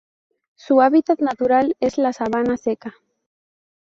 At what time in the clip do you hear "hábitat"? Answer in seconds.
0.81-1.19